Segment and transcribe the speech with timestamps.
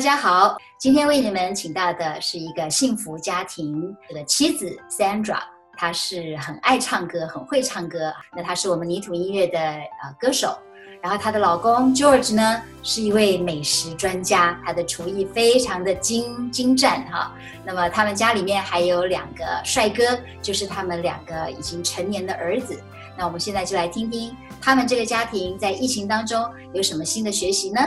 [0.00, 5.40] 大家好，今天为你们请到的是一个幸福家庭的妻子 Sandra，
[5.76, 8.10] 她是很爱唱歌，很会唱歌。
[8.34, 10.58] 那她是我们泥土音乐的呃歌手。
[11.02, 17.34] 然后她的老公 George 呢，是一位美食专家，他的厨艺非常的精精湛哈。
[17.62, 22.82] 那么他们家里面还有两个帅哥，就是他们两个已经成年的儿子。
[23.18, 26.42] 那我们现在就来听听他们这个家庭在疫情当中
[26.72, 27.82] 有什么新的学习呢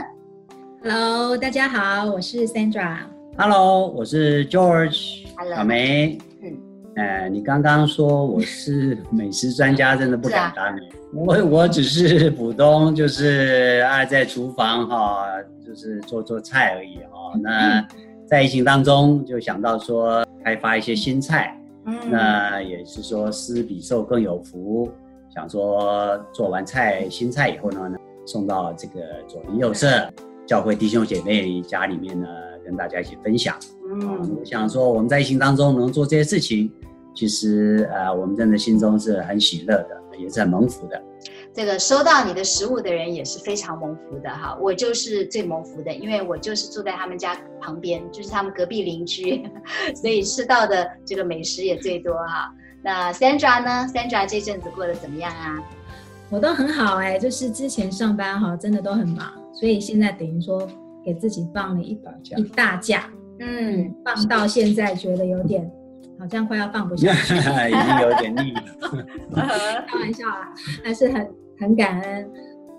[0.86, 2.98] ？Hello，大家好，我是 Sandra。
[3.38, 5.24] Hello，我是 George。
[5.38, 6.18] Hello，小梅。
[6.42, 6.58] 嗯，
[6.98, 10.82] 呃，你刚刚说我是美食专家，真的不敢当你。
[11.14, 15.26] 我我只是普通，就是爱在厨房哈，
[15.66, 17.40] 就是做做菜而已哈。
[17.42, 17.88] 那
[18.28, 24.92] 在疫情当中，就想到说开发一些新菜，嗯，那也是说施比受更有福。
[25.34, 27.90] 想说做完菜新菜以后呢，
[28.26, 30.12] 送到这个左邻右舍、
[30.54, 32.28] 教会弟兄姐妹家里面呢，
[32.64, 33.58] 跟大家一起分享。
[33.90, 36.72] 嗯，我想说我们在疫情当中能做这些事情，
[37.16, 40.04] 其实呃，我们真的心中是很喜乐的。
[40.16, 41.02] 也是很蒙福的，
[41.56, 44.56] 这个收到你的食物的人也是非常蒙福的哈。
[44.62, 49.44] 我就是最蒙福的，因为我就是住在他们家旁边，就是他们隔壁邻居，
[50.00, 52.54] 所以吃到的这个美食也最多哈。
[52.84, 55.60] 那 Sandra 呢？Sandra 这阵子过得怎么样啊？
[56.30, 60.68] 我都很好哎，就是之前上班哈，真的都很忙，所以现在等于说
[61.06, 63.10] 给自己放了一把假，一大假，
[63.40, 65.72] 嗯，放到现在觉得有点。
[66.20, 67.34] 好像快要放不下去，
[67.68, 68.62] 已经有点腻了。
[69.88, 71.30] 开玩笑啦，还是很
[71.60, 72.32] 很感恩。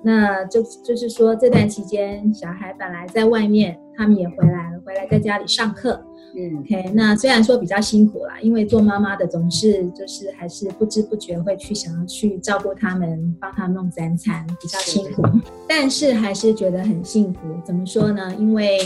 [0.03, 6.01] 那就就是说，这段期间小孩本来在外面，他们也回来了，回来在家里上课。
[6.37, 6.91] 嗯，OK。
[6.93, 15.23] 那虽然说比较辛苦啦，因为做妈妈的总是就是还是不知不觉会去想要去照顾他们，帮他们弄三餐，比较辛苦。
[15.69, 17.41] 但是还是觉得很幸福。
[17.65, 18.35] 怎么说呢？
[18.39, 18.79] 因为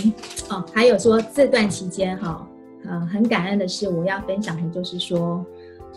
[0.51, 2.47] 哦，还有说这段期间哈。
[2.85, 5.45] 呃，很感恩的是，我要分享的就是说，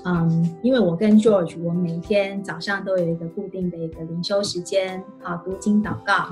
[0.04, 6.30] 嗯，因为我跟 George，我每天早上都有一个固定的一个灵修时间，好，读经祷告。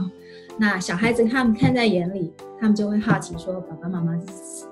[0.57, 4.19] 那小孩子他们看在眼里，他们就会好奇说，爸爸妈妈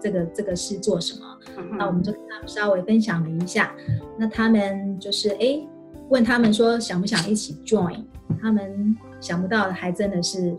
[0.02, 1.25] 这个这个是做什么？
[1.78, 3.72] 那我们就跟他们稍微分享了一下。
[4.18, 5.59] 那他们就是哎，
[6.09, 8.03] 问他们说想不想一起 join？
[8.41, 10.56] 他们想不到的还真的是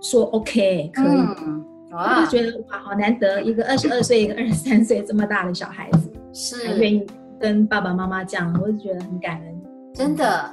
[0.00, 1.18] 说 OK 可以。
[1.46, 7.06] 嗯我就觉得哇，好难得，一个二十二岁，一个二十三岁这么大的小孩子，是愿意
[7.40, 9.62] 跟爸爸妈妈讲，我就觉得很感恩。
[9.94, 10.50] 真的，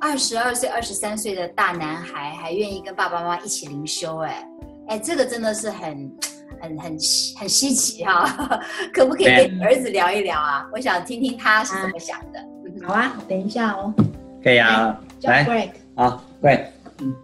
[0.00, 4.48] 二十二岁、二十三岁的大男孩还愿意跟爸爸妈妈一起灵修，哎，
[4.88, 6.12] 哎，这个真的是很、
[6.60, 6.98] 很、很、
[7.38, 8.60] 很稀奇哈！
[8.92, 10.66] 可不可以跟儿子聊一聊啊？
[10.72, 12.40] 我想听听他是怎么想的。
[12.86, 13.94] 好啊，等一下哦。
[14.42, 16.64] 可以啊，来，Greg，好，Greg，
[16.98, 17.14] 嗯，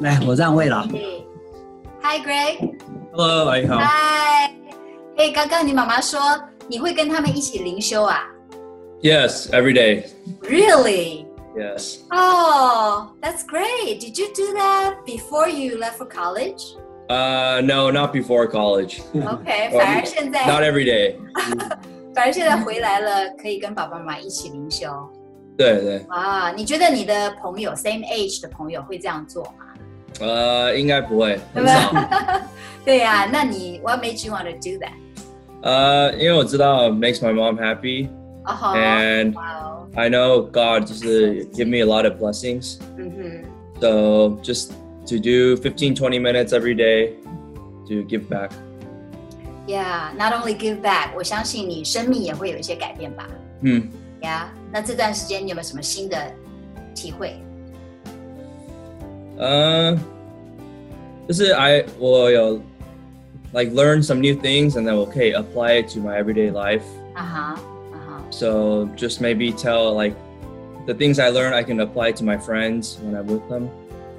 [0.00, 0.86] 来，我让位了。
[2.02, 2.74] Hi, Greg.
[3.12, 3.78] Hello, 你好。
[3.78, 4.50] Hi.
[5.16, 6.18] 哎，刚刚你妈妈说
[6.71, 8.23] 你会跟他们一起灵修啊？
[9.01, 10.05] Yes, every day.
[10.41, 11.25] Really?
[11.55, 11.99] Yes.
[12.11, 13.99] Oh, that's great.
[13.99, 16.75] Did you do that before you left for college?
[17.09, 19.01] Uh, no, not before college.
[19.13, 21.15] Okay, 反 而现在 Not every day.
[22.13, 24.87] 反而现在回来了，可以跟爸爸妈妈一起灵修。
[25.57, 26.05] 对对。
[26.09, 29.65] 啊，你觉得你的朋友 same age 的朋友会这样做吗？
[30.19, 31.93] 呃，应该不会，很少。
[32.83, 34.93] 对呀，那你 What made you want to do that？
[35.61, 39.33] 呃，因为我知道 makes my mom happy，and
[39.95, 42.77] I know God 就是 give me a lot of blessings。
[42.97, 43.43] 嗯哼。
[43.79, 44.71] So just
[45.07, 47.13] to do 15, 20 minutes every day
[47.87, 48.51] to give back.
[49.67, 53.27] Yeah, not only give back，我相信你生命也会有一些改变吧。
[53.61, 53.89] 嗯。
[54.21, 56.17] Yeah，那这段时间你有没有什么新的
[56.95, 57.35] 体会？
[59.37, 59.95] 呃，
[61.27, 62.59] 就是 I 我有
[63.53, 66.83] like learn some new things and then 我可以 apply it to my everyday life.
[67.15, 67.55] Uh-huh.
[67.55, 68.21] Uh-huh.
[68.29, 70.13] So just maybe tell like
[70.85, 73.69] the things I learned I can apply to my friends when I'm with them.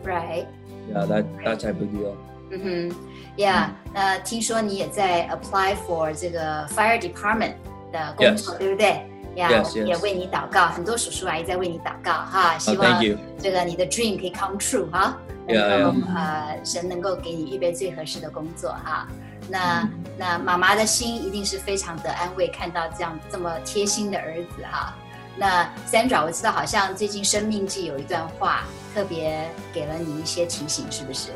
[0.04, 0.46] Right.
[0.90, 2.16] Yeah, that that type of deal.
[2.50, 2.60] 嗯
[2.90, 2.96] 哼，
[3.36, 7.52] Yeah，那听说你也在 apply for 这个 fire department
[7.92, 9.02] 的工作，对不对？
[9.36, 9.84] 呀，yeah, yes, yes.
[9.84, 13.00] 也为你祷告，很多叔叔阿姨在为你祷告哈，希望
[13.38, 15.16] 这个你的 dream 可以 come true 哈，
[15.46, 19.06] 然后呃，神能够给你预备最合适的工作哈。
[19.49, 24.95] 那、那妈妈的心一定是非常的安慰，看到这样这么贴心的儿子哈。
[25.37, 28.63] 那 Sandra，我知道好像最近生命记有一段话，
[28.93, 31.31] 特别给了你一些提醒，是不是？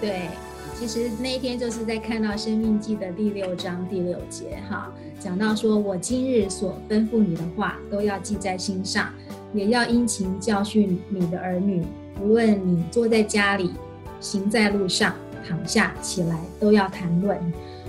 [0.00, 0.28] 对。
[0.76, 9.08] 其实那一天就是在看到《生命记》的第六章第六节，哈，讲到说：“我今日所吩咐你的话，都要记在心上，
[9.52, 11.86] 也要殷勤教训你的儿女。
[12.20, 13.72] 无论你坐在家里，
[14.20, 15.14] 行在路上，
[15.46, 17.38] 躺下起来都要谈论。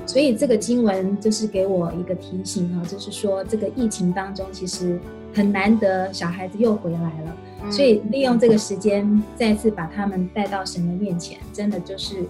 [0.05, 4.99] 所以这个经文就是给我一个提醒啊，就是说这个疫情当中其实
[5.33, 12.23] 很难得小孩子又回来了，所以利用这个时间再次把他们带到神的面前，真的就是，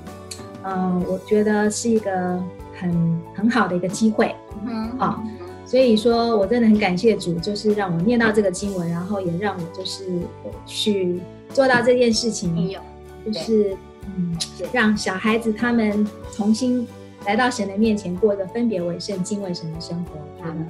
[0.64, 2.42] 嗯，我觉得是一个
[2.80, 4.34] 很很好的一个机会，
[4.66, 5.22] 嗯，好，
[5.66, 10.06] 所以说我真的很感谢主，就是让我念到这个经文，然后也让我就是
[10.66, 11.20] 去
[11.50, 12.74] 做到这件事情，
[13.26, 13.76] 就是
[14.18, 14.38] 嗯，
[14.72, 16.88] 让小孩子他们重新。
[17.26, 20.12] 来到神的面前，过着分别为圣、敬畏神的生活。
[20.44, 20.64] 嗯，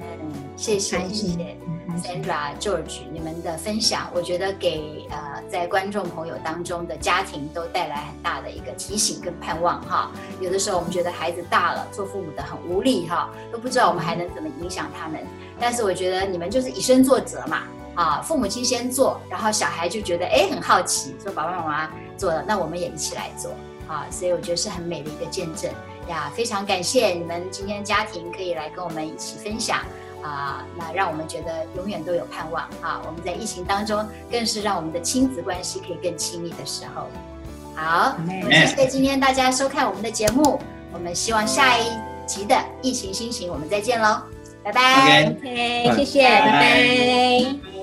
[0.56, 1.54] 谢谢谢谢
[1.98, 10.10] Sandra George 你们的分享，我觉得给呃在观众朋友当中的家庭都带来很大的一个提醒跟盼望哈。
[10.40, 15.20] 有的时候我们觉得孩子大了，做父母的很无力哈，都不知道我们还能怎么影响他们。
[15.60, 17.64] 但是我觉得你们就是以身作则嘛，
[17.96, 23.50] 啊，父母亲先做，然后小孩就觉得哎很好奇，说爸爸妈妈做了，那我们也一起来做
[23.88, 24.06] 啊。
[24.10, 25.68] 所以我觉得是很美的一个见证。
[26.08, 29.80] 呀，非常感谢你们今天家庭可以来跟我们一起分享
[30.22, 33.00] 啊，那让我们觉得永远都有盼望啊！
[33.04, 37.08] 我们在疫情当中，更是让我们的亲子关系可以更亲密的时候。
[37.74, 38.16] 好，
[38.48, 40.60] 谢谢今天大家收看我们的节目，
[40.92, 41.84] 我们希望下一
[42.24, 44.22] 集的疫情心情我们再见喽，
[44.62, 45.24] 拜拜。
[45.26, 47.75] OK，谢谢，拜拜。